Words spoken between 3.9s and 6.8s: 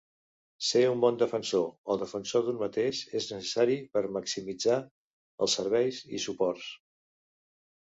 per maximitzar els serveis i suports.